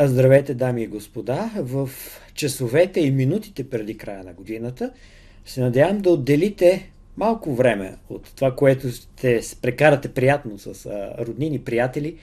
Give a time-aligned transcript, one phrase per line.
[0.00, 1.50] Здравейте, дами и господа!
[1.56, 1.90] В
[2.34, 4.92] часовете и минутите преди края на годината
[5.46, 10.86] се надявам да отделите малко време от това, което ще прекарате приятно с
[11.18, 12.16] роднини, приятели,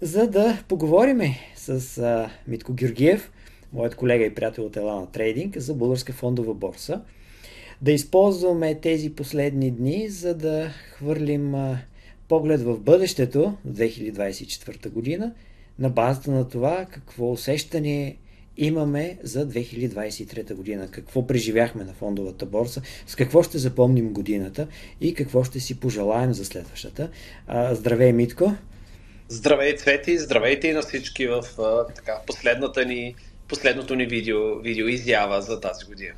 [0.00, 3.32] за да поговориме с Митко Георгиев,
[3.72, 7.00] моят колега и приятел от Елана Трейдинг, за българска фондова борса.
[7.82, 11.54] Да използваме тези последни дни, за да хвърлим
[12.28, 15.32] поглед в бъдещето, 2024 година,
[15.78, 18.16] на базата на това какво усещане
[18.56, 24.66] имаме за 2023 година, какво преживяхме на фондовата борса, с какво ще запомним годината
[25.00, 27.10] и какво ще си пожелаем за следващата.
[27.72, 28.52] Здравей, Митко!
[29.28, 30.18] Здравей, Цвети!
[30.18, 31.44] Здравейте и на всички в
[31.94, 33.14] така, последната ни,
[33.48, 36.14] последното ни видео, видео изява за тази година.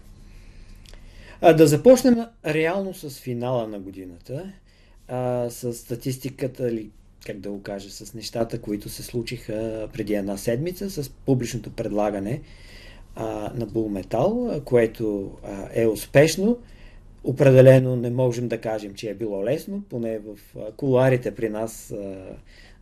[1.40, 4.52] А, да започнем реално с финала на годината,
[5.08, 6.70] а, с статистиката
[7.24, 12.40] как да го кажа, с нещата, които се случиха преди една седмица, с публичното предлагане
[13.16, 16.58] а, на Metal, което а, е успешно.
[17.24, 21.90] Определено не можем да кажем, че е било лесно, поне в а, кулуарите при нас
[21.90, 22.16] а,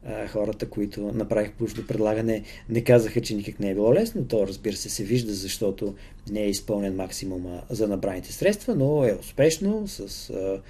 [0.06, 4.24] а, хората, които направих публичното предлагане, не казаха, че никак не е било лесно.
[4.24, 5.94] То, разбира се, се вижда, защото
[6.30, 10.60] не е изпълнен максимума за набраните средства, но е успешно с а,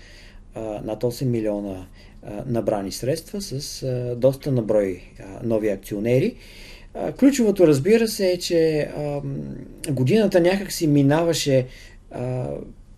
[0.57, 1.87] над 8 милиона
[2.47, 3.87] набрани средства с
[4.17, 5.03] доста наброй
[5.43, 6.35] нови акционери.
[7.19, 8.91] Ключовото, разбира се, е, че
[9.91, 11.67] годината някак си минаваше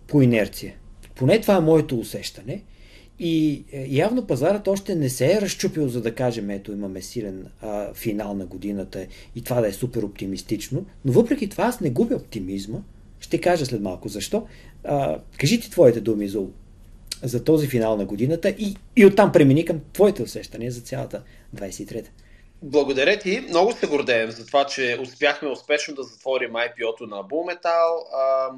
[0.07, 0.73] по инерция.
[1.15, 2.63] Поне това е моето усещане.
[3.19, 7.47] И е, явно пазарът още не се е разчупил, за да кажем, ето имаме силен
[7.61, 10.85] а, финал на годината и това да е супер оптимистично.
[11.05, 12.79] Но въпреки това аз не губя оптимизма.
[13.19, 14.47] Ще кажа след малко защо.
[14.83, 16.39] А, кажи ти твоите думи за
[17.23, 21.23] за този финал на годината и, и оттам премини към твоите усещания за цялата
[21.55, 22.09] 23-та.
[22.61, 23.45] Благодаря ти.
[23.49, 28.03] Много се гордеем за това, че успяхме успешно да затворим IPO-то на Bullmetal.
[28.13, 28.49] А,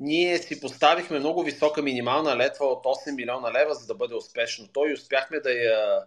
[0.00, 4.68] ние си поставихме много висока минимална летва от 8 милиона лева, за да бъде успешно.
[4.72, 6.04] Той успяхме да я,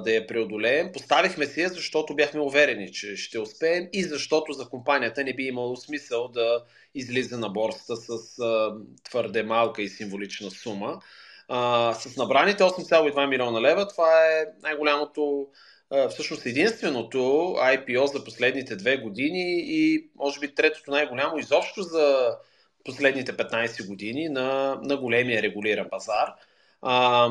[0.00, 0.92] да я преодолеем.
[0.92, 5.42] Поставихме си я, защото бяхме уверени, че ще успеем и защото за компанията не би
[5.42, 11.00] имало смисъл да излиза на борста с а, твърде малка и символична сума.
[11.48, 15.46] А, с набраните 8,2 милиона лева, това е най-голямото,
[15.90, 17.18] а, всъщност единственото
[17.58, 22.36] IPO за последните две години и може би третото най-голямо изобщо за
[22.84, 26.34] последните 15 години на, на големия регулиран пазар.
[26.82, 27.28] А,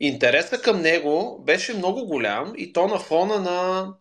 [0.00, 3.94] интереса към него беше много голям и то на фона на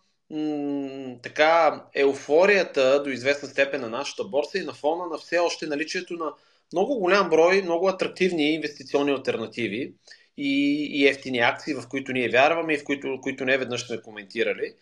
[1.23, 6.13] така еуфорията до известна степен на нашата борса и на фона на все още наличието
[6.13, 6.33] на
[6.73, 9.93] много голям брой, много атрактивни инвестиционни альтернативи
[10.37, 14.01] и, и ефтини акции, в които ние вярваме и в които, които не веднъж сме
[14.01, 14.73] коментирали.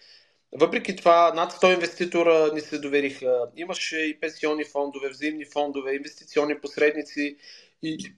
[0.52, 3.48] Въпреки това, над 100 инвеститора ни се довериха.
[3.58, 7.38] Имаше и пенсионни фондове, взаимни фондове, инвестиционни посредници
[7.84, 8.14] и,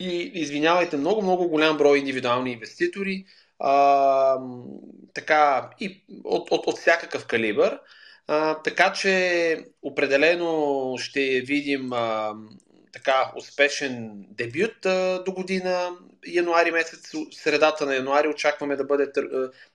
[0.00, 3.24] и извинявайте, много-много голям брой индивидуални инвеститори,
[3.58, 4.38] а,
[5.14, 7.80] така, и от, от, от всякакъв калибър.
[8.26, 12.34] А, така че определено ще видим а,
[12.92, 15.90] така успешен дебют а, до година.
[16.26, 19.12] Януари месец, средата на януари очакваме да, бъде,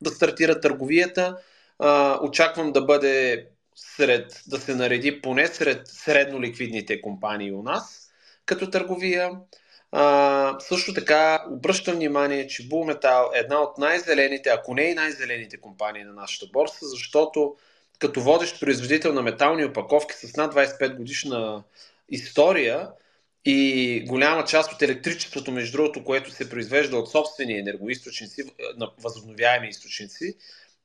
[0.02, 1.38] да стартира търговията.
[1.80, 8.02] А, очаквам да бъде сред, да се нареди поне сред средно ликвидните компании у нас
[8.46, 9.32] като търговия.
[9.92, 14.94] А, също така обръщам внимание, че Bull Metal е една от най-зелените, ако не и
[14.94, 17.56] най-зелените компании на нашата борса, защото
[18.00, 21.64] като водещ производител на метални опаковки с над 25 годишна
[22.10, 22.88] история,
[23.46, 28.44] и голяма част от електричеството, между другото, което се произвежда от собствени енергоисточници,
[28.78, 30.36] на възобновяеми източници,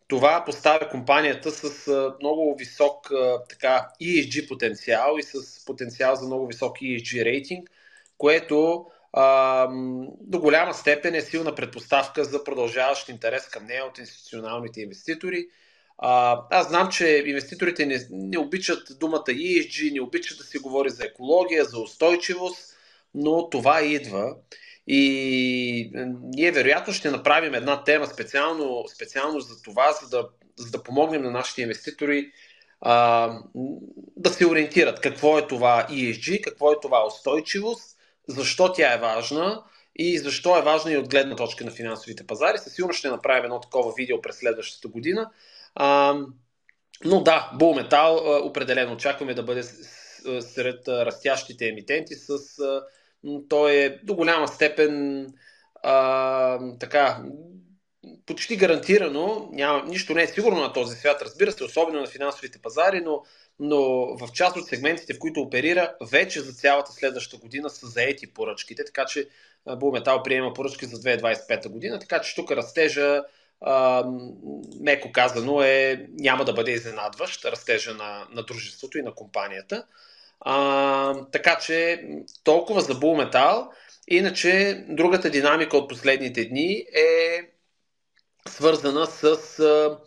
[0.08, 1.88] това поставя компанията с
[2.20, 3.10] много висок
[3.48, 7.70] така, ESG потенциал и с потенциал за много висок ESG рейтинг,
[8.18, 9.68] което а,
[10.20, 15.46] до голяма степен е силна предпоставка за продължаващ интерес към нея от институционалните инвеститори.
[15.98, 21.04] Аз знам, че инвеститорите не, не обичат думата ESG, не обичат да се говори за
[21.04, 22.76] екология, за устойчивост,
[23.14, 24.36] но това идва.
[24.86, 25.90] И
[26.34, 31.22] ние вероятно ще направим една тема специално, специално за това, за да, за да помогнем
[31.22, 32.30] на нашите инвеститори
[32.80, 33.38] а,
[34.16, 37.96] да се ориентират какво е това ESG, какво е това устойчивост,
[38.28, 39.62] защо тя е важна
[39.96, 42.58] и защо е важна и от гледна точка на финансовите пазари.
[42.58, 45.30] Със сигурност ще направим едно такова видео през следващата година.
[45.76, 46.14] А,
[47.04, 49.62] но да, Bull Metal определено очакваме да бъде
[50.40, 52.38] сред растящите емитенти с
[53.48, 55.26] той е до голяма степен
[55.82, 57.22] а, така
[58.26, 62.58] почти гарантирано, няма, нищо не е сигурно на този свят, разбира се, особено на финансовите
[62.58, 63.22] пазари, но,
[63.58, 63.78] но
[64.16, 68.84] в част от сегментите, в които оперира, вече за цялата следваща година са заети поръчките,
[68.84, 69.28] така че
[69.76, 73.22] Булметал приема поръчки за 2025 година, така че тук растежа
[74.80, 79.86] меко казано е, няма да бъде изненадващ растежа на, на дружеството и на компанията.
[80.40, 82.04] А, така че
[82.44, 83.70] толкова за Булметал.
[84.08, 87.40] Иначе другата динамика от последните дни е
[88.48, 89.24] свързана с
[89.58, 89.98] а,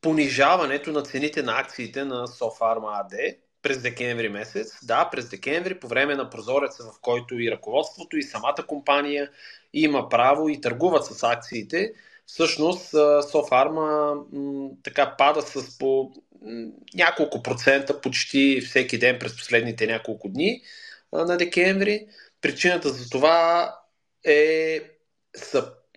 [0.00, 4.78] понижаването на цените на акциите на Софарма AD през декември месец.
[4.86, 9.30] Да, през декември, по време на прозореца, в който и ръководството, и самата компания
[9.72, 11.92] има право и търгуват с акциите,
[12.32, 12.94] всъщност
[13.30, 14.14] Софарма
[14.82, 16.12] така пада с по
[16.94, 20.62] няколко процента почти всеки ден през последните няколко дни
[21.12, 22.06] на декември.
[22.40, 23.74] Причината за това
[24.24, 24.80] е,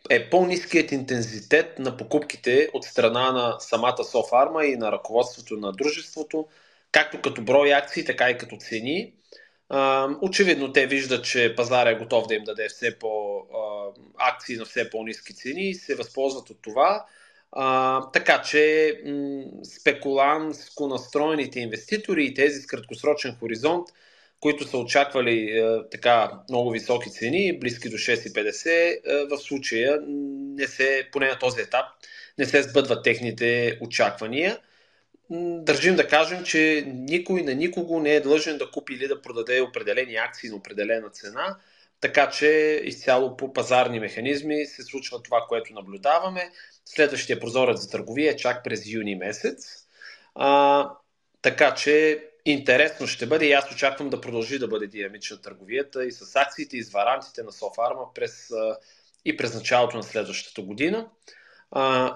[0.10, 6.48] е по-низкият интензитет на покупките от страна на самата Софарма и на ръководството на дружеството,
[6.92, 9.14] както като брой акции, така и като цени.
[10.22, 13.42] Очевидно те виждат, че пазара е готов да им даде все по
[14.18, 17.06] акции на все по-низки цени и се възползват от това.
[17.52, 23.88] А, така че м- спекулантско настроените инвеститори и тези с краткосрочен хоризонт,
[24.40, 30.68] които са очаквали е, така много високи цени, близки до 6,50, е, в случая не
[30.68, 31.86] се, поне на този етап,
[32.38, 34.60] не се сбъдват техните очаквания
[35.30, 39.62] държим да кажем, че никой на никого не е длъжен да купи или да продаде
[39.62, 41.57] определени акции на определена цена,
[42.01, 42.48] така че
[42.83, 46.51] изцяло по пазарни механизми се случва това, което наблюдаваме.
[46.86, 49.88] Следващия прозорец за търговия е чак през юни месец.
[50.36, 50.89] А,
[51.42, 56.12] така че интересно ще бъде и аз очаквам да продължи да бъде динамична търговията и
[56.12, 58.50] с акциите и с варантите на Софарма през,
[59.25, 61.10] и през началото на следващата година.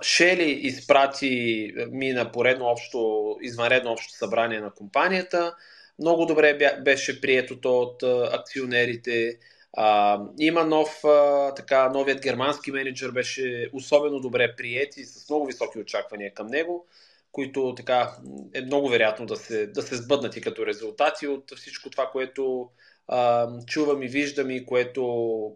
[0.02, 5.56] Шели изпрати, мина поредно общо, извънредно общо събрание на компанията.
[6.00, 8.04] Много добре беше приетото от
[8.34, 9.38] акционерите.
[9.78, 15.46] А, има нов, а, така, новият германски менеджер беше особено добре прият и с много
[15.46, 16.86] високи очаквания към него,
[17.32, 18.12] които така
[18.54, 22.70] е много вероятно да се, да се сбъднат и като резултати от всичко това, което
[23.10, 25.56] а, чувам и виждам и което,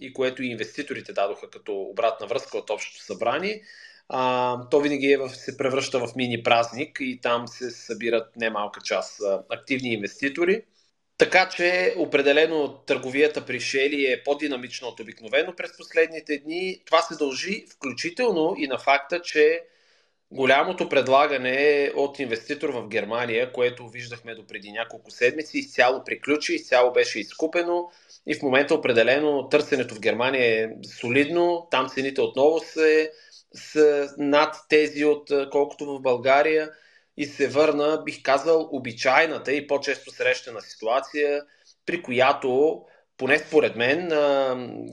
[0.00, 3.62] и което и инвеститорите дадоха като обратна връзка от общото събрание.
[4.08, 8.80] А, то винаги е в, се превръща в мини празник и там се събират немалка
[8.84, 10.62] част а, активни инвеститори.
[11.18, 16.82] Така че определено търговията при Шели е по-динамична от обикновено през последните дни.
[16.86, 19.62] Това се дължи включително и на факта, че
[20.30, 26.92] голямото предлагане от инвеститор в Германия, което виждахме до преди няколко седмици, изцяло приключи, изцяло
[26.92, 27.90] беше изкупено.
[28.26, 30.68] И в момента определено търсенето в Германия е
[31.00, 31.68] солидно.
[31.70, 33.08] Там цените отново са,
[33.54, 36.70] са над тези от колкото в България.
[37.16, 41.42] И се върна, бих казал, обичайната и по-често срещана ситуация,
[41.86, 42.82] при която
[43.18, 44.08] поне според мен,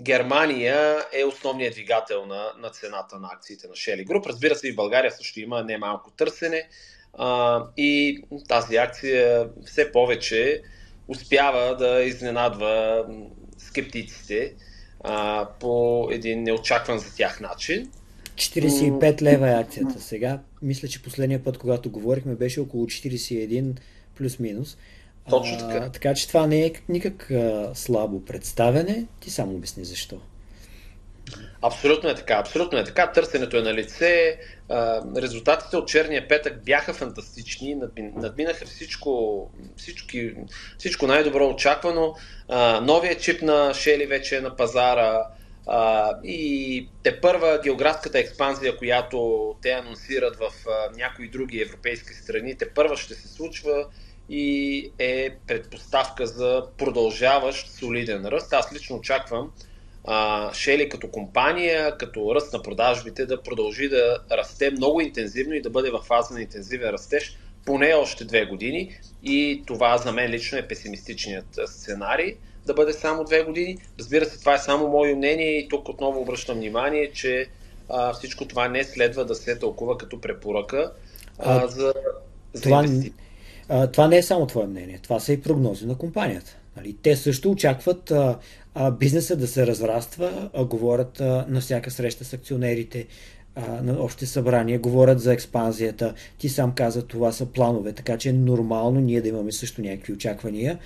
[0.03, 4.27] Германия е основният двигател на, на цената на акциите на Shelly Group.
[4.27, 6.67] Разбира се, и в България също има немалко търсене
[7.13, 10.61] а, и тази акция все повече
[11.07, 13.05] успява да изненадва
[13.57, 14.53] скептиците
[15.03, 17.91] а, по един неочакван за тях начин.
[18.35, 20.39] 45 лева е акцията сега.
[20.61, 23.79] Мисля, че последния път, когато говорихме, беше около 41
[24.17, 24.77] плюс-минус.
[25.29, 25.85] Точно така.
[25.85, 29.05] А, така че това не е никак а, слабо представяне.
[29.19, 30.21] Ти само обясни защо.
[31.61, 32.33] Абсолютно е така.
[32.33, 33.11] Абсолютно е така.
[33.11, 34.39] Търсенето е на лице.
[35.17, 37.77] Резултатите от черния петък бяха фантастични.
[37.97, 40.33] Надминаха всичко, всички,
[40.77, 42.15] всичко най-добро очаквано.
[42.81, 45.21] Новият чип на Шели вече е на пазара.
[46.23, 50.51] И те първа географската експанзия, която те анонсират в
[50.97, 53.85] някои други европейски страни, те първа ще се случва
[54.29, 58.53] и е предпоставка за продължаващ солиден ръст.
[58.53, 59.51] Аз лично очаквам
[60.05, 65.61] а, Шели като компания, като ръст на продажбите да продължи да расте много интензивно и
[65.61, 70.31] да бъде в фаза на интензивен растеж поне още две години и това за мен
[70.31, 73.77] лично е песимистичният сценарий да бъде само две години.
[73.99, 77.47] Разбира се, това е само мое мнение и тук отново обръщам внимание, че
[77.89, 80.91] а, всичко това не следва да се тълкува като препоръка
[81.39, 81.93] а, за,
[82.53, 83.13] за това, инвестиции
[83.73, 86.57] а, това не е само твое мнение, това са и прогнози на компанията.
[86.77, 86.95] Нали?
[87.01, 88.37] Те също очакват а,
[88.75, 93.05] а, бизнеса да се разраства, а, говорят а, на всяка среща с акционерите
[93.55, 96.13] а, на общите събрания, говорят за експанзията.
[96.37, 100.13] Ти сам каза, това са планове, така че е нормално ние да имаме също някакви
[100.13, 100.79] очаквания,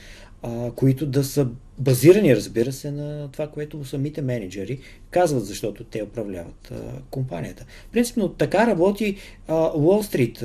[0.43, 4.79] а, които да са базирани, разбира се, на това, което самите менеджери
[5.11, 6.75] казват, защото те управляват а,
[7.11, 7.65] компанията.
[7.91, 9.17] Принципно така работи
[9.49, 10.43] Уолл Стрит.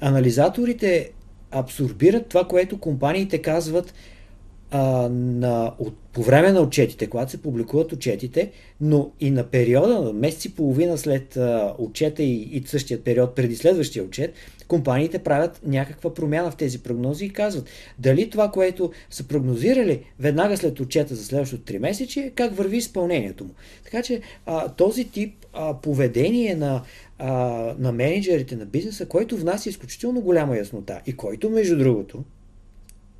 [0.00, 1.10] Анализаторите
[1.54, 3.94] абсорбират това, което компаниите казват
[4.70, 10.00] а, на, от, по време на отчетите, когато се публикуват отчетите, но и на периода,
[10.00, 14.34] на месец и половина след а, отчета и, и същия период преди следващия отчет,
[14.68, 17.68] компаниите правят някаква промяна в тези прогнози и казват
[17.98, 23.44] дали това, което са прогнозирали веднага след отчета за следващото 3 месече, как върви изпълнението
[23.44, 23.50] му.
[23.84, 26.82] Така че а, този тип а, поведение на,
[27.26, 32.24] а, на менеджерите на бизнеса, който внася изключително голяма яснота и който, между другото,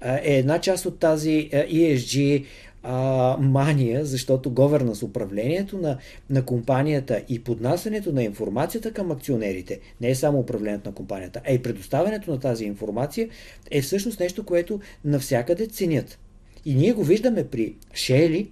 [0.02, 2.44] е една част от тази ESG
[2.82, 5.98] а, мания, защото говернас управлението на,
[6.30, 11.52] на компанията и поднасянето на информацията към акционерите, не е само управлението на компанията, а
[11.52, 13.28] и предоставянето на тази информация
[13.70, 16.18] е всъщност нещо, което навсякъде ценят.
[16.64, 18.50] И ние го виждаме при Шели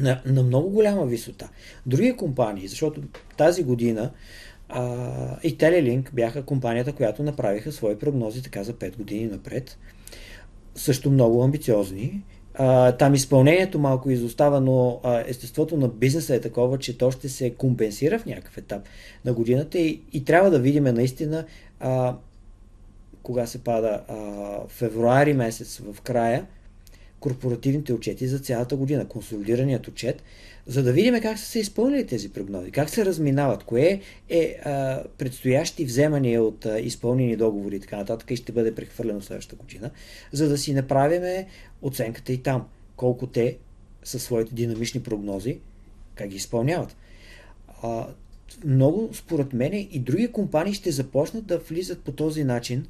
[0.00, 1.48] на, на много голяма висота.
[1.86, 3.00] Други компании, защото
[3.36, 4.10] тази година
[4.68, 9.78] а, и Телелинк бяха компанията, която направиха свои прогнози така за 5 години напред
[10.74, 12.22] също много амбициозни.
[12.54, 17.28] А, там изпълнението малко изостава, но а, естеството на бизнеса е такова, че то ще
[17.28, 18.82] се компенсира в някакъв етап
[19.24, 21.44] на годината и, и трябва да видим наистина
[21.80, 22.16] а,
[23.22, 24.16] кога се пада а,
[24.68, 26.46] февруари месец в края
[27.24, 30.22] корпоративните отчети за цялата година, консолидираният отчет,
[30.66, 35.02] за да видим как са се изпълнили тези прогнози, как се разминават, кое е а,
[35.18, 39.90] предстоящи вземания от а, изпълнени договори и така нататък и ще бъде прехвърлено следващата година,
[40.32, 41.46] за да си направиме
[41.82, 42.66] оценката и там,
[42.96, 43.56] колко те
[44.02, 45.58] със своите динамични прогнози,
[46.14, 46.96] как ги изпълняват.
[47.82, 48.06] А,
[48.64, 52.86] много, според мен, и други компании ще започнат да влизат по този начин.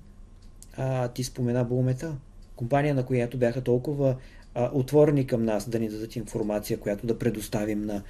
[0.77, 2.17] А, ти спомена Булмета,
[2.57, 4.17] компания, на която бяха толкова
[4.55, 8.03] а, отворени към нас, да ни дадат информация, която да предоставим на,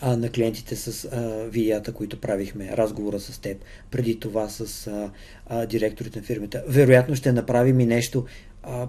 [0.00, 5.10] а, на клиентите с а, вията, които правихме, разговора с теб, преди това с а,
[5.46, 6.62] а, директорите на фирмите.
[6.68, 8.24] Вероятно ще направим и нещо
[8.62, 8.88] а,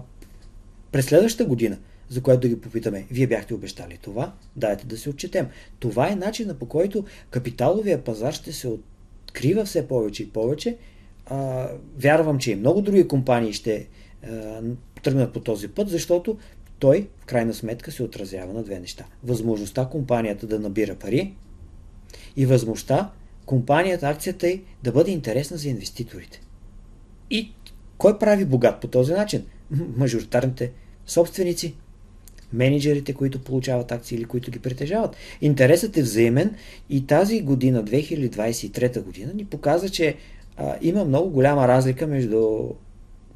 [0.92, 3.06] през следващата година, за което да ги попитаме.
[3.10, 5.46] Вие бяхте обещали това, дайте да се отчетем.
[5.78, 10.76] Това е начина по който капиталовия пазар ще се открива все повече и повече.
[11.26, 11.68] А,
[11.98, 13.86] вярвам, че и много други компании ще
[15.02, 16.38] тръгнат по този път, защото
[16.78, 19.04] той в крайна сметка се отразява на две неща.
[19.24, 21.34] Възможността компанията да набира пари
[22.36, 23.10] и възможността
[23.46, 26.40] компанията, акцията й да бъде интересна за инвеститорите.
[27.30, 27.52] И
[27.98, 29.44] кой прави богат по този начин?
[29.96, 30.72] Мажоритарните
[31.06, 31.74] собственици,
[32.52, 35.16] менеджерите, които получават акции или които ги притежават.
[35.40, 36.54] Интересът е взаимен
[36.90, 40.16] и тази година, 2023 година, ни показва, че
[40.56, 42.68] а, има много голяма разлика между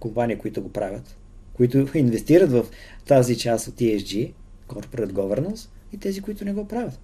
[0.00, 1.17] компании, които го правят
[1.59, 2.64] които инвестират в
[3.07, 4.33] тази част от ESG,
[4.69, 7.00] Corporate Governance, и тези, които не го правят.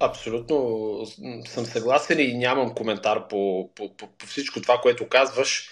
[0.00, 1.06] Абсолютно
[1.46, 5.70] съм съгласен и нямам коментар по, по, по, по всичко това, което казваш.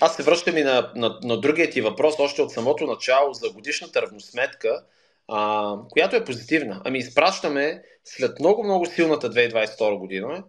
[0.00, 3.50] Аз се връщам и на, на, на другия ти въпрос, още от самото начало, за
[3.50, 4.84] годишната равносметка,
[5.28, 6.82] а, която е позитивна.
[6.84, 10.44] Ами изпращаме след много-много силната 2022 година,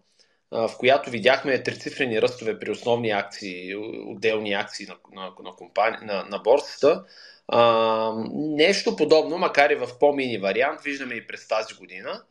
[0.51, 3.75] в която видяхме трицифрени ръстове при основни акции,
[4.07, 5.97] отделни акции на, на, на, компани...
[6.01, 7.05] на, на борсата.
[7.47, 12.23] А, нещо подобно, макар и в по-мини вариант, виждаме и през тази година.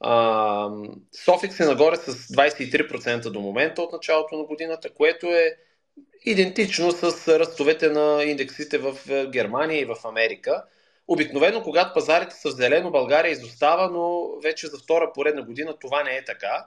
[0.00, 0.70] А,
[1.24, 5.56] Софикс е нагоре с 23% до момента от началото на годината, което е
[6.24, 8.94] идентично с ръстовете на индексите в
[9.26, 10.64] Германия и в Америка.
[11.08, 16.02] Обикновено, когато пазарите са в зелено, България изостава, но вече за втора поредна година това
[16.02, 16.66] не е така.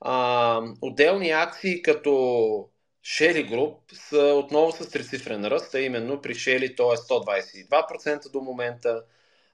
[0.00, 2.10] А, отделни акции като
[3.06, 8.40] Shelly Group са отново с трицифрен ръст, а именно при Shelly то е 122% до
[8.40, 9.02] момента.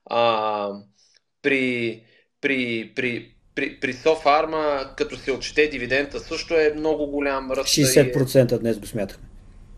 [0.07, 0.71] А,
[1.43, 2.03] при,
[2.41, 7.69] при, при, при, при SoFarma, като се отчете дивидента, също е много голям ръст.
[7.69, 9.29] 60% днес го смятахме.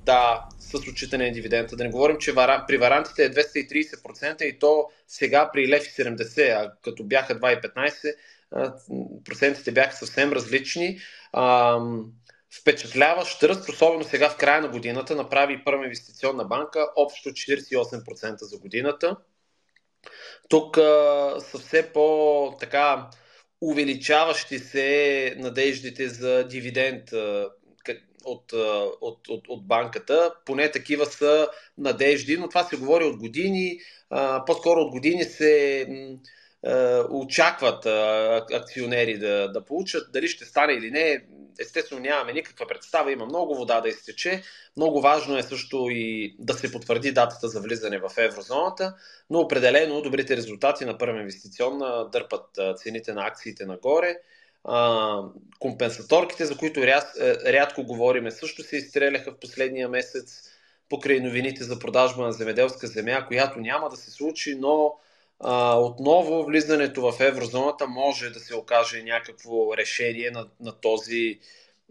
[0.04, 1.76] Да, с отчитане на дивидента.
[1.76, 6.50] Да не говорим, че вара, при варантите е 230% и то сега при Лев 70,
[6.50, 8.14] а като бяха 2,15,
[9.24, 10.98] процентите бяха съвсем различни.
[12.60, 18.58] Впечатляващ ръст, особено сега в края на годината, направи първа инвестиционна банка, общо 48% за
[18.58, 19.16] годината.
[20.48, 20.76] Тук
[21.40, 23.10] са все по така
[23.60, 27.12] увеличаващи се надеждите за дивиденд
[28.24, 28.52] от,
[29.00, 30.34] от, от, от банката.
[30.46, 31.48] Поне такива са
[31.78, 33.78] надежди, но това се говори от години.
[34.46, 35.86] По-скоро от години се
[37.10, 37.86] очакват
[38.52, 40.12] акционери да, да получат.
[40.12, 41.24] Дали ще стане или не,
[41.60, 44.42] естествено нямаме никаква представа, има много вода да изтече.
[44.76, 48.94] Много важно е също и да се потвърди датата за влизане в еврозоната,
[49.30, 54.16] но определено добрите резултати на първа инвестиционна дърпат цените на акциите нагоре.
[55.58, 57.04] компенсаторките, за които ряд,
[57.46, 60.50] рядко говориме, също се изстреляха в последния месец
[60.88, 64.94] покрай новините за продажба на земеделска земя, която няма да се случи, но
[65.76, 71.38] отново влизането в еврозоната може да се окаже някакво решение на, на този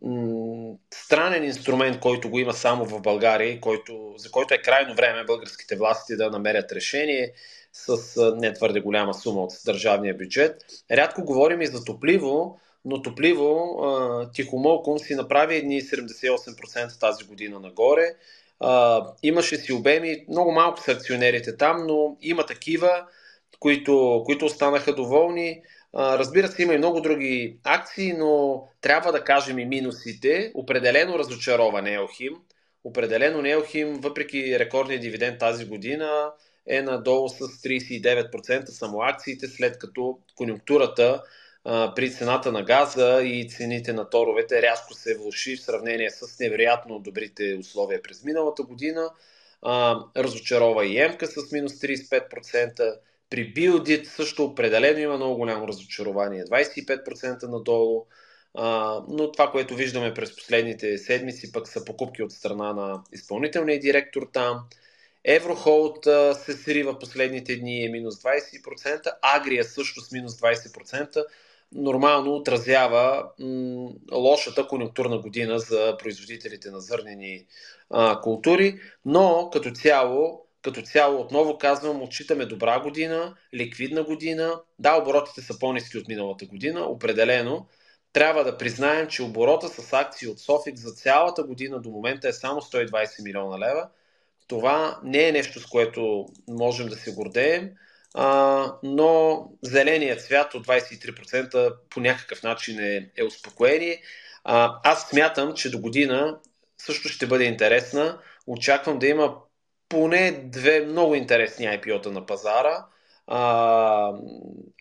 [0.01, 5.25] м- странен инструмент, който го има само в България, който, за който е крайно време
[5.25, 7.33] българските власти да намерят решение
[7.73, 7.97] с
[8.37, 10.65] не твърде голяма сума от държавния бюджет.
[10.91, 13.77] Рядко говорим и за топливо, но топливо
[14.33, 18.15] тихомълком си направи едни 78% тази година нагоре.
[19.23, 23.05] Имаше си обеми, много малко са акционерите там, но има такива
[23.63, 25.61] които, които останаха доволни.
[25.95, 30.51] Разбира се, има и много други акции, но трябва да кажем и минусите.
[30.53, 32.33] Определено разочарова Неохим.
[32.83, 36.31] Определено Неохим, въпреки рекордния дивиденд тази година,
[36.67, 41.23] е надолу с 39% само акциите, след като конюнктурата
[41.95, 46.99] при цената на газа и цените на торовете рязко се влуши в сравнение с невероятно
[46.99, 49.09] добрите условия през миналата година.
[50.17, 52.95] разочарова и Емка с минус 35%.
[53.33, 56.43] При Biodit също определено има много голямо разочарование.
[56.43, 58.05] 25% надолу.
[58.53, 63.79] А, но това, което виждаме през последните седмици, пък са покупки от страна на изпълнителния
[63.79, 64.59] директор там.
[65.25, 71.25] Еврохолд се срива последните дни е минус 20%, Агрия също с минус 20%.
[71.71, 77.45] Нормално отразява м- лошата конъюнктурна година за производителите на зърнени
[77.89, 84.61] а, култури, но като цяло като цяло, отново казвам, отчитаме добра година, ликвидна година.
[84.79, 87.67] Да, оборотите са по-низки от миналата година, определено.
[88.13, 92.33] Трябва да признаем, че оборота с акции от Софик за цялата година до момента е
[92.33, 93.89] само 120 милиона лева.
[94.47, 97.71] Това не е нещо, с което можем да се гордеем,
[98.13, 104.01] а, но зеленият цвят от 23% по някакъв начин е, е успокоение.
[104.43, 106.39] А, аз смятам, че до година
[106.77, 108.19] също ще бъде интересна.
[108.47, 109.35] Очаквам да има
[109.93, 112.85] поне две много интересни IPO-та на пазара,
[113.27, 114.13] а,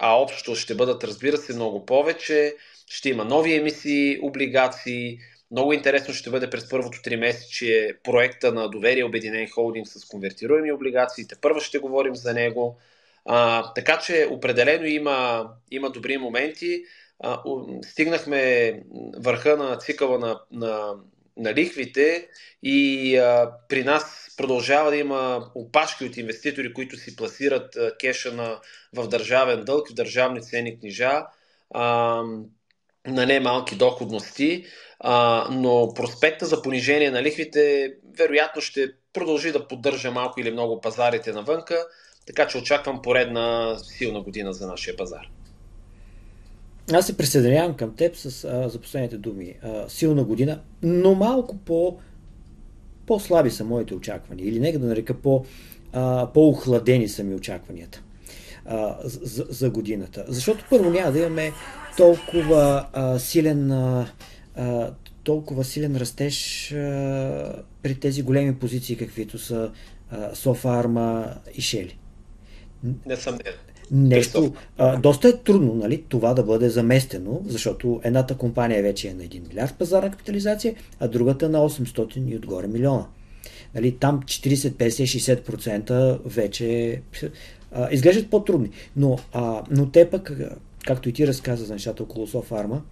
[0.00, 2.54] а общо ще бъдат, разбира се, много повече.
[2.86, 5.18] Ще има нови емисии, облигации.
[5.50, 10.72] Много интересно ще бъде през първото три месече проекта на доверие Обединен холдинг с конвертируеми
[10.72, 11.26] облигации.
[11.26, 12.78] Те първо ще говорим за него.
[13.24, 16.82] А, така че определено има, има добри моменти.
[17.20, 17.42] А,
[17.84, 18.72] стигнахме
[19.16, 20.94] върха на цикъла на, на,
[21.36, 22.28] на лихвите
[22.62, 28.60] и а, при нас продължава да има опашки от инвеститори, които си пласират кеша на,
[28.96, 31.22] в държавен дълг, в държавни ценни книжа,
[31.74, 32.22] а,
[33.06, 34.64] на немалки доходности,
[35.00, 40.80] а, но проспекта за понижение на лихвите вероятно ще продължи да поддържа малко или много
[40.80, 41.86] пазарите навънка,
[42.26, 45.28] така че очаквам поредна силна година за нашия пазар.
[46.92, 49.54] Аз се присъединявам към теб с, а, за последните думи.
[49.62, 51.98] А, силна година, но малко по
[53.06, 54.48] по-слаби са моите очаквания.
[54.48, 55.44] Или нека да нарека по,
[55.92, 58.02] а, по-охладени са ми очакванията
[58.66, 60.24] а, за, за годината.
[60.28, 61.52] Защото първо няма да имаме
[61.96, 64.06] толкова а, силен а,
[65.24, 69.70] толкова силен растеж а, при тези големи позиции, каквито са
[70.34, 71.98] Софарма и Шели.
[73.06, 73.56] Несъмнено
[73.90, 74.52] нещо.
[74.78, 79.22] А, доста е трудно нали, това да бъде заместено, защото едната компания вече е на
[79.22, 83.06] 1 милиард пазарна капитализация, а другата на 800 и отгоре милиона.
[83.74, 87.00] Нали, там 40, 50, 60% вече
[87.72, 88.70] а, изглеждат по-трудни.
[88.96, 90.32] Но, а, но те пък,
[90.86, 92.82] както и ти разказа за нещата около Софарма,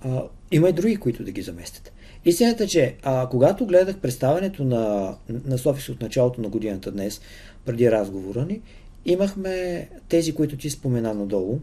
[0.00, 1.92] а, има и други, които да ги заместят.
[2.24, 7.20] Истината е, че а, когато гледах представянето на, на Софис от началото на годината днес,
[7.64, 8.60] преди разговора ни,
[9.04, 11.58] Имахме тези, които ти спомена надолу.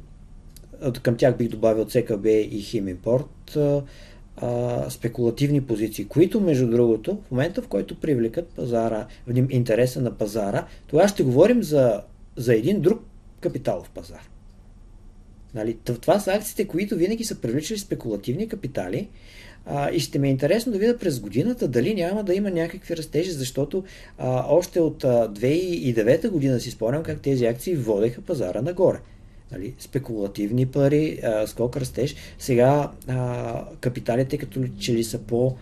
[1.04, 3.58] Към тях бих добавил ЦКБ и Химимпорт.
[4.90, 9.08] спекулативни позиции, които, между другото, в момента, в който привлекат пазара,
[9.50, 12.02] интереса на пазара, тогава ще говорим за,
[12.36, 13.02] за един друг
[13.40, 14.30] капиталов пазар.
[15.54, 15.78] Нали?
[16.02, 19.10] Това са акциите, които винаги са привличали спекулативни капитали,
[19.70, 22.98] а, и ще ми е интересно да видя през годината дали няма да има някакви
[22.98, 23.84] растежи, защото
[24.18, 28.98] а, още от а, 2009 година си спомням как тези акции водеха пазара нагоре.
[29.52, 32.16] Нали, спекулативни пари, а, скок растеж.
[32.40, 35.56] Сега а, капиталите като че ли са по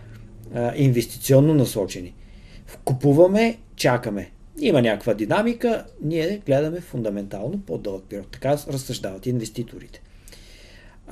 [0.54, 2.14] а, инвестиционно насочени.
[2.84, 4.30] Купуваме, чакаме.
[4.60, 8.28] има някаква динамика, ние гледаме фундаментално по-дълъг период.
[8.30, 10.02] Така разсъждават инвеститорите.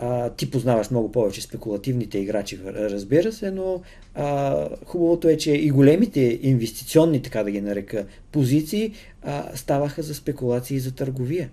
[0.00, 3.82] А, ти познаваш много повече спекулативните играчи, разбира се, но
[4.14, 10.14] а, хубавото е, че и големите инвестиционни, така да ги нарека, позиции а, ставаха за
[10.14, 11.50] спекулации и за търговия.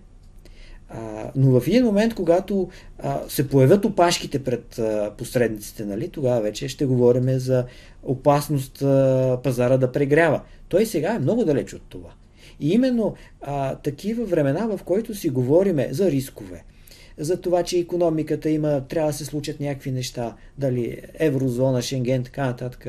[0.90, 6.42] А, но в един момент, когато а, се появят опашките пред а, посредниците, нали, тогава
[6.42, 7.66] вече ще говорим за
[8.04, 10.42] опасност а, пазара да прегрява.
[10.70, 12.10] Той сега е много далеч от това.
[12.60, 16.64] И именно а, такива времена, в които си говориме за рискове,
[17.22, 22.46] за това, че економиката има, трябва да се случат някакви неща, дали еврозона, Шенген, така
[22.46, 22.88] нататък,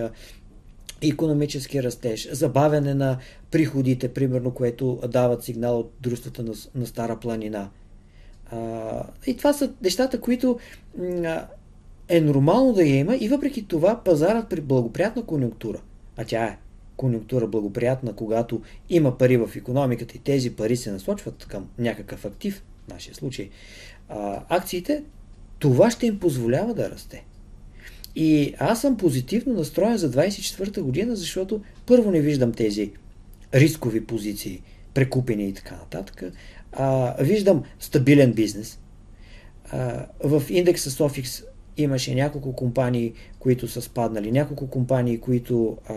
[1.02, 3.18] економически растеж, забавяне на
[3.50, 7.70] приходите, примерно, което дават сигнал от дружествата на, на Стара планина.
[8.50, 10.58] А, и това са нещата, които
[12.08, 15.80] е нормално да я има и въпреки това пазарът при благоприятна конюнктура,
[16.16, 16.58] а тя е
[16.96, 22.62] конюнктура благоприятна, когато има пари в економиката и тези пари се насочват към някакъв актив,
[22.84, 23.50] в нашия случай,
[24.14, 25.02] а, акциите,
[25.58, 27.24] това ще им позволява да расте.
[28.16, 32.92] И аз съм позитивно настроен за 24-та година, защото първо не виждам тези
[33.54, 34.62] рискови позиции,
[34.94, 36.22] прекупени и така нататък.
[36.72, 38.78] А, виждам стабилен бизнес.
[39.70, 41.44] А, в индекса Sofix
[41.76, 45.94] имаше няколко компании, които са спаднали, няколко компании, които а,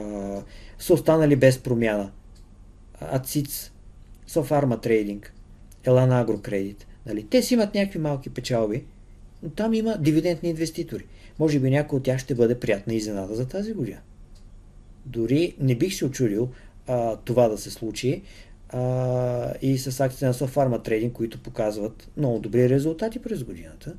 [0.80, 2.12] са останали без промяна.
[2.99, 3.71] Ациц,
[4.28, 5.34] Софарма Трейдинг,
[5.84, 6.88] Елан Агрокредит.
[7.05, 7.23] Нали?
[7.23, 8.83] Те си имат някакви малки печалби,
[9.43, 11.05] но там има дивидендни инвеститори.
[11.39, 13.99] Може би някой от тях ще бъде приятна изненада за тази година.
[15.05, 16.49] Дори не бих се очудил
[16.87, 18.21] а, това да се случи
[18.69, 23.95] а, и с акциите на Sofarma Trading, които показват много добри резултати през годината.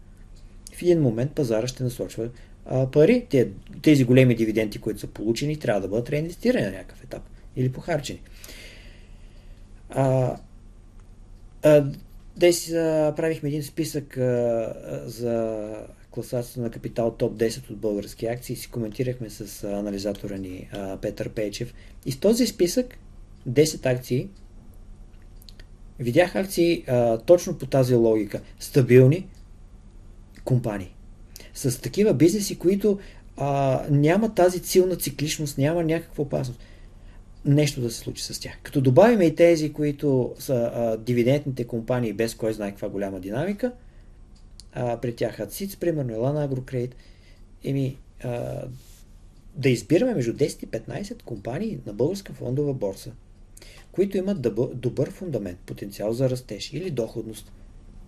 [0.75, 2.29] В един момент пазара ще насочва
[2.67, 3.27] а, пари.
[3.31, 3.49] Те,
[3.83, 7.23] тези големи дивиденти, които са получени, трябва да бъдат реинвестирани на някакъв етап
[7.57, 8.21] или похарчени.
[9.91, 10.37] А,
[11.63, 11.87] а,
[12.37, 12.71] Днес
[13.17, 15.67] правихме един списък а, за
[16.11, 21.29] класацията на Капитал топ 10 от български акции си коментирахме с анализатора ни а, Петър
[21.29, 21.75] Пейчев.
[22.07, 22.99] И в този списък
[23.49, 24.29] 10 акции
[25.99, 28.41] видях акции а, точно по тази логика.
[28.59, 29.27] Стабилни
[30.45, 30.95] компании.
[31.55, 32.99] С такива бизнеси, които
[33.37, 36.61] а, няма тази силна цикличност, няма някаква опасност
[37.47, 38.59] нещо да се случи с тях.
[38.63, 43.73] Като добавим и тези, които са а, дивидендните компании без кой знае каква голяма динамика,
[44.73, 46.97] а, при тях АЦИЦ, примерно Елана Агрокредит,
[47.65, 48.63] еми, а,
[49.55, 53.13] да избираме между 10 и 15 компании на българска фондова борса,
[53.93, 54.41] които имат
[54.75, 57.53] добър фундамент, потенциал за растеж или доходност.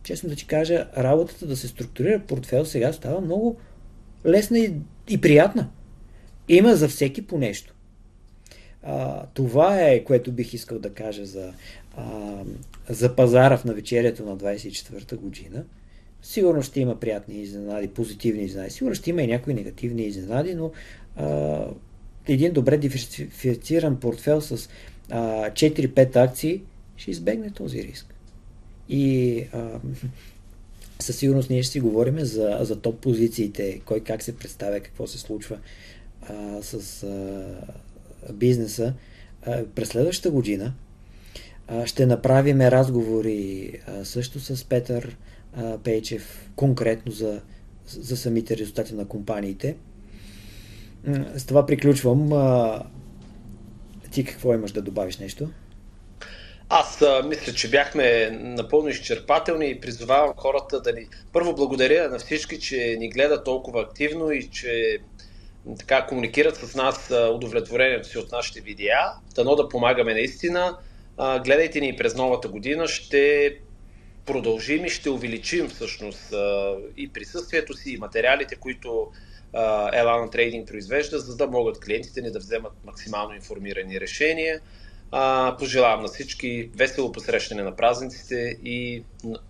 [0.03, 3.57] Честно да ти кажа, работата да се структурира портфел сега става много
[4.27, 4.75] лесна и,
[5.09, 5.71] и приятна.
[6.49, 7.75] Има за всеки по нещо.
[8.91, 11.53] А, това е, което бих искал да кажа за,
[11.97, 12.35] а,
[12.89, 15.65] за пазара в навечерието на 24-та година.
[16.23, 18.71] Сигурно ще има приятни изненади, позитивни изненади.
[18.71, 20.73] Сигурно ще има и някои негативни изненади, но
[21.17, 21.59] а,
[22.29, 24.69] един добре диверсифициран портфел с
[25.11, 26.63] а, 4-5 акции
[26.97, 28.15] ще избегне този риск.
[28.89, 29.81] И а,
[31.01, 35.07] със сигурност ние ще си говорим за, за топ позициите, кой как се представя, какво
[35.07, 35.59] се случва
[36.23, 37.47] а, с а,
[38.33, 38.95] бизнеса
[39.75, 40.75] през следващата година.
[41.85, 45.17] Ще направим разговори също с Петър
[45.85, 47.41] Пейчев, конкретно за,
[47.87, 49.77] за самите резултати на компаниите.
[51.37, 52.31] С това приключвам.
[54.11, 55.51] Ти какво имаш да добавиш нещо?
[56.69, 61.07] Аз а, мисля, че бяхме напълно изчерпателни и призовавам хората да ни...
[61.33, 64.99] Първо благодаря на всички, че ни гледат толкова активно и че
[65.79, 68.99] така комуникират с нас удовлетворението си от нашите видеа.
[69.35, 70.79] Дано да помагаме наистина.
[71.45, 72.89] Гледайте ни през новата година.
[72.89, 73.57] Ще
[74.27, 76.35] продължим и ще увеличим всъщност
[76.97, 79.11] и присъствието си, и материалите, които
[79.93, 84.61] Елана Трейдинг произвежда, за да могат клиентите ни да вземат максимално информирани решения.
[85.59, 89.03] Пожелавам на всички весело посрещане на празниците и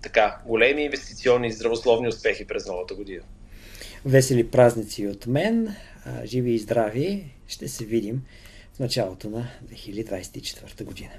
[0.02, 3.22] така големи инвестиционни и здравословни успехи през новата година.
[4.08, 5.74] Весели празници от мен
[6.24, 8.22] живи и здрави, ще се видим
[8.74, 11.10] в началото на 2024 година.